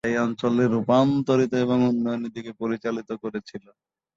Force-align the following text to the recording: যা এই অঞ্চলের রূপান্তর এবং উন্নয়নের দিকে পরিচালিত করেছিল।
যা 0.03 0.09
এই 0.09 0.17
অঞ্চলের 0.19 0.69
রূপান্তর 0.71 1.37
এবং 1.63 1.77
উন্নয়নের 1.89 2.31
দিকে 2.33 2.51
পরিচালিত 2.61 3.09
করেছিল। 3.23 3.65